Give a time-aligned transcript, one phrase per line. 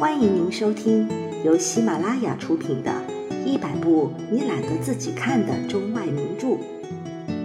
[0.00, 1.06] 欢迎您收听
[1.44, 2.90] 由喜马拉雅出品的
[3.44, 6.46] 《一百部你懒得自己看的中外名著》，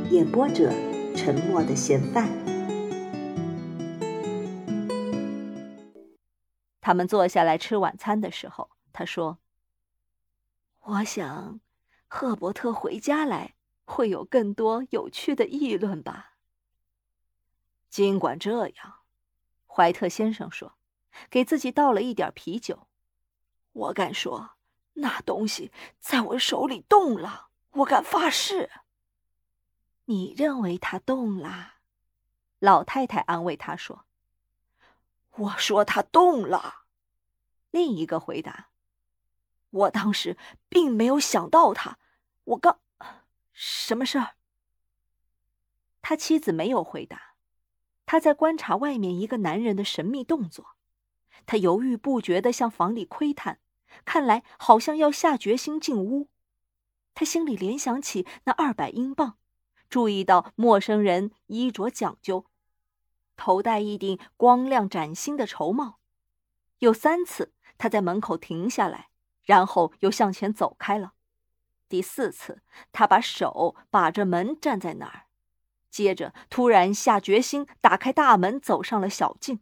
[0.09, 0.71] 演播者：
[1.17, 2.29] 沉默的嫌犯。
[6.79, 9.39] 他们坐下来吃晚餐的时候，他说
[10.79, 11.59] ：“我想，
[12.07, 16.35] 赫伯特回家来会有更多有趣的议论吧。”
[17.91, 18.93] 尽管这样，
[19.67, 20.77] 怀特先生说。
[21.29, 22.87] 给自己倒了一点啤酒，
[23.71, 24.51] 我敢说，
[24.93, 27.49] 那东西在我手里动了。
[27.71, 28.69] 我敢发誓。
[30.05, 31.73] 你认为它动了？
[32.59, 34.05] 老太太安慰他说
[35.35, 36.85] ：“我说它动了。”
[37.71, 38.69] 另一个回答
[39.71, 40.37] ：“我当时
[40.69, 41.99] 并没有想到它。
[42.45, 42.79] 我刚……
[43.51, 44.35] 什么事儿？”
[46.01, 47.35] 他妻子没有回答，
[48.05, 50.74] 他在观察外面一个男人的神秘动作。
[51.45, 53.59] 他犹豫不决地向房里窥探，
[54.03, 56.29] 看来好像要下决心进屋。
[57.13, 59.37] 他心里联想起那二百英镑，
[59.89, 62.45] 注意到陌生人衣着讲究，
[63.37, 65.99] 头戴一顶光亮崭新的绸帽。
[66.79, 69.09] 有三次，他在门口停下来，
[69.43, 71.13] 然后又向前走开了。
[71.87, 72.61] 第四次，
[72.91, 75.27] 他把手把着门站在那儿，
[75.89, 79.61] 接着突然下决心打开大门，走上了小径。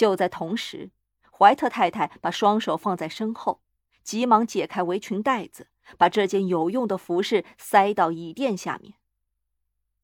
[0.00, 0.92] 就在同时，
[1.30, 3.60] 怀特太太把双手放在身后，
[4.02, 8.94] 急忙解开围裙带子，把这件有用的服饰塞到椅垫下面。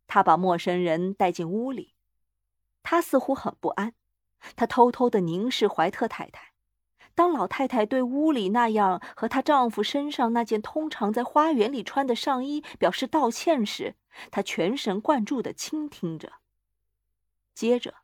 [0.07, 1.95] 他把陌生人带进屋里，
[2.83, 3.95] 他似乎很不安。
[4.55, 6.53] 他偷偷地凝视怀特太太。
[7.15, 13.95] 当老太太对屋里那样和她丈夫身上那件通常在花园里穿的上衣表示道歉时，
[14.31, 16.35] 他全神贯注地倾听着。
[17.55, 17.95] 接着。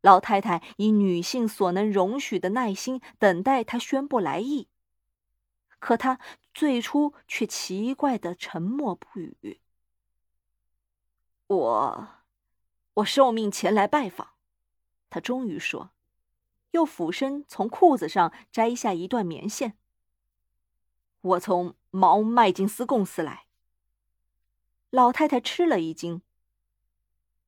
[0.00, 4.68] 老太太以女性所能容许的耐心等待他宣布来意，
[5.78, 6.20] 可他
[6.54, 9.60] 最初却奇怪的沉默不语。
[11.48, 12.08] 我，
[12.94, 14.34] 我受命前来拜访，
[15.10, 15.90] 他终于说，
[16.70, 19.76] 又俯身从裤子上摘下一段棉线。
[21.20, 23.46] 我从毛麦金斯公司来。
[24.90, 26.22] 老太太吃了一惊。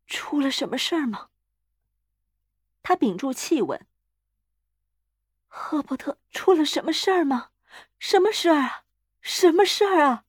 [0.06, 1.28] 出了什么事儿吗？
[2.90, 3.86] 他屏住气问
[5.46, 7.50] ：“赫伯特出了什么事儿吗？
[8.00, 8.84] 什么事儿啊？
[9.20, 10.24] 什么事儿啊？”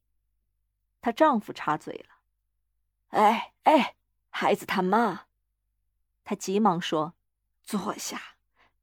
[1.01, 2.17] 她丈夫插嘴了
[3.17, 3.95] ：“哎哎，
[4.29, 5.25] 孩子他妈。”
[6.23, 7.15] 他急忙说
[7.65, 8.35] ：“坐下，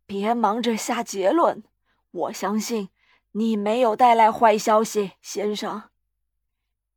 [0.07, 1.63] 别忙着下结论。
[2.11, 2.89] 我相信
[3.31, 5.91] 你没有带来坏消息，先生。”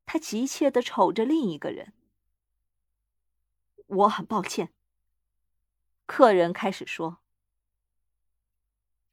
[0.08, 1.94] 他急切的瞅着另一个人
[3.86, 4.74] ：“我很抱歉。”
[6.13, 7.22] 客人开始说：“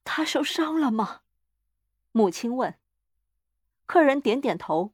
[0.02, 1.22] 他受伤了吗？”
[2.10, 2.76] 母亲问。
[3.86, 4.92] 客人点点头。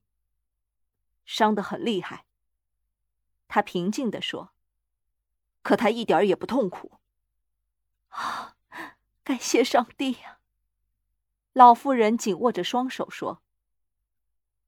[1.25, 2.27] 伤得很厉害。
[3.49, 4.53] 他平静地说
[5.65, 7.01] ：“可他一点也不痛苦。”
[8.13, 8.55] 啊，
[9.25, 10.41] 感谢上帝呀！
[11.55, 13.43] 老妇人紧握着双手说：“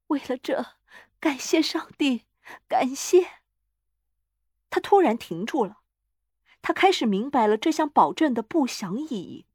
[0.07, 0.77] 为了这，
[1.19, 2.25] 感谢上帝，
[2.67, 3.41] 感谢。”
[4.71, 5.83] 他突然停住了。
[6.67, 9.45] 他开始明白了这项保证的不祥意义，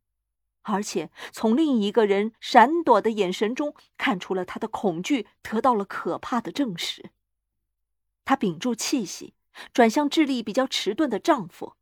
[0.63, 7.11] 而且从另一个人闪躲的眼神中看出了他的恐惧得到了可怕的证实。
[8.25, 9.35] 他屏住气息，
[9.75, 11.77] 转向智力比较迟钝的丈夫，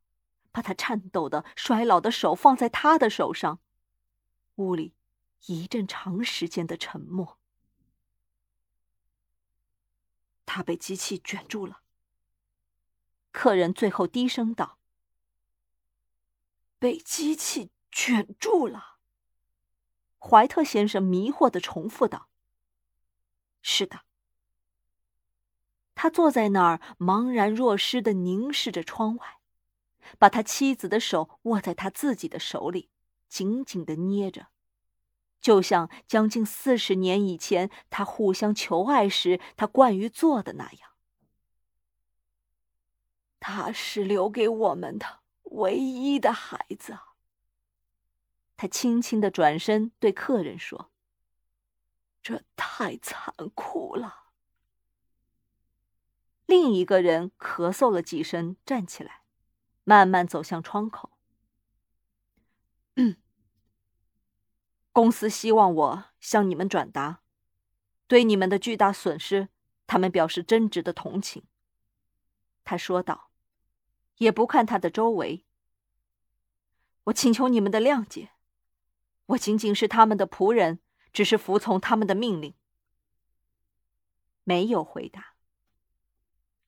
[0.50, 3.60] 把他颤抖的衰老的手放在他的手上。
[4.56, 4.94] 屋里
[5.47, 7.38] 一阵长时间的沉默。
[10.44, 11.82] 他被机器卷住了。
[13.30, 14.79] 客人最后低声道。
[16.80, 18.96] 被机器卷住了。
[20.18, 22.28] 怀特先生迷惑的重复道
[23.62, 24.00] ：“是的。”
[25.94, 29.38] 他坐在那儿，茫然若失的凝视着窗外，
[30.18, 32.88] 把他妻子的手握在他自己的手里，
[33.28, 34.47] 紧紧的捏着，
[35.42, 40.91] 就像将近四十年以前他互相求爱时他惯于做的那样。
[43.38, 45.19] 他是留给我们的。
[45.50, 46.98] 唯一的孩子。
[48.56, 50.91] 他轻轻的转身对客人说
[52.22, 54.32] ：“这太残酷了。”
[56.44, 59.22] 另一个人咳嗽了几声，站起来，
[59.84, 61.12] 慢慢走向窗口。
[64.92, 67.22] 公司希望我向你们转达，
[68.06, 69.48] 对你们的巨大损失，
[69.86, 71.44] 他们表示真挚的同情。
[72.62, 73.29] 他说道。
[74.20, 75.44] 也不看他的周围。
[77.04, 78.30] 我请求你们的谅解，
[79.26, 80.80] 我仅仅是他们的仆人，
[81.12, 82.54] 只是服从他们的命令。
[84.44, 85.34] 没有回答。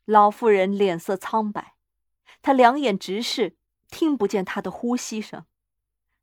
[0.07, 1.77] 老妇人脸色苍白，
[2.41, 3.57] 她两眼直视，
[3.89, 5.45] 听不见她的呼吸声。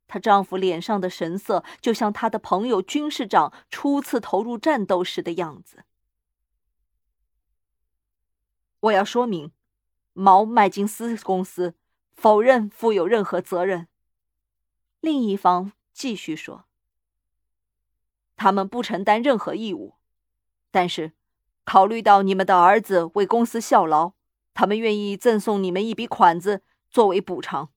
[0.08, 5.84] 她丈夫脸上的神色，就像她的朋友军事长初次投入战斗时的样子。
[8.80, 9.52] 我要说明，
[10.12, 11.74] 毛麦金斯公司
[12.12, 13.88] 否认负有任何责任。
[15.00, 16.64] 另一方继续说
[18.36, 19.94] ：“他们不承担任何义务，
[20.70, 21.12] 但是。”
[21.62, 24.14] 考虑到你们的儿子为公司效劳，
[24.54, 27.70] 他们愿意赠送你们一笔款子作为补偿。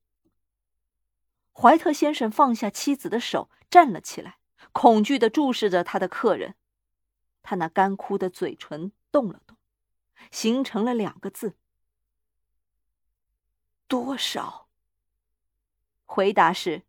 [1.51, 4.39] 怀特先生放下妻子的手，站了起来，
[4.71, 6.55] 恐惧地注视着他的客人。
[7.43, 9.57] 他那干枯的嘴唇动了动，
[10.31, 11.55] 形成了两个字
[13.93, 14.69] ：“多少？”
[16.03, 16.81] 回答是：“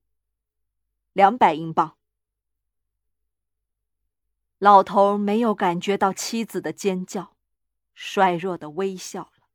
[1.12, 1.99] 两百英镑。”
[4.56, 7.37] 老头没有感觉到妻子的尖叫，
[7.93, 9.49] 衰弱的微笑了，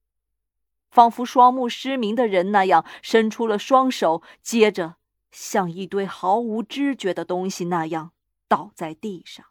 [0.91, 4.97] 仿佛双目失明的人那样，伸出了双手，接着
[5.31, 8.13] 像一堆毫无知觉的东西那样
[8.47, 9.47] 倒在地上。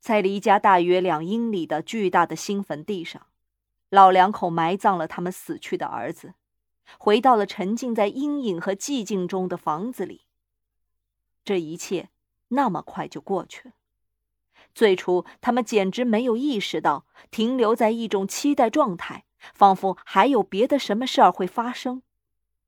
[0.00, 3.28] 在离家大约两英里的巨大的新坟地上，
[3.92, 6.32] 老两口埋葬了他们死去的儿子，
[6.98, 10.22] 回到了沉浸在阴影和寂静中的房子里。
[11.44, 12.08] 这一切
[12.48, 13.74] 那么快就过去了。
[14.74, 22.02] 最初，他们简直没有意识到，停留在一种期待状态，仿佛还有别的什么事儿会发生，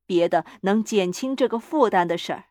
[0.05, 2.51] 别的能减轻这个负担的事儿。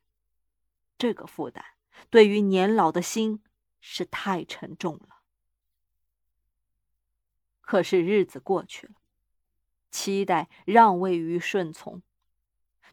[0.97, 1.63] 这个负担
[2.09, 3.43] 对于年老的心
[3.79, 5.22] 是太沉重了。
[7.63, 8.93] 可是日子过去了，
[9.89, 12.03] 期待让位于顺从，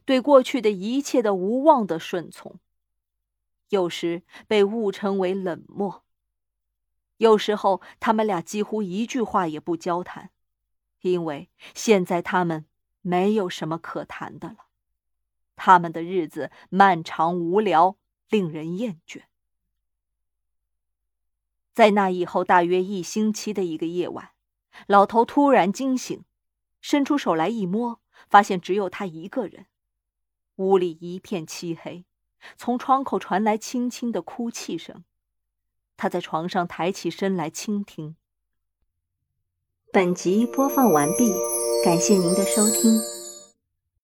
[0.05, 2.59] 对过去的一切的无望的顺从。
[3.69, 6.03] 有时被误称为冷漠。
[7.17, 10.31] 有时候，他们俩几乎一句话也不交谈，
[11.01, 12.65] 因为现在他们
[13.01, 14.67] 没有什么可谈的了。
[15.55, 17.97] 他们的日子漫长无聊，
[18.29, 19.23] 令人厌倦。
[21.73, 24.31] 在那以后大约一星期的一个夜晚，
[24.87, 26.23] 老头突然惊醒，
[26.81, 29.67] 伸出手来一摸，发现只有他一个人，
[30.55, 32.05] 屋里一片漆黑。
[32.57, 35.03] 从窗口传来轻轻的哭泣声，
[35.95, 38.15] 他在床上抬起身来倾听。
[39.93, 41.31] 本集播放完毕，
[41.85, 43.20] 感谢您的收听。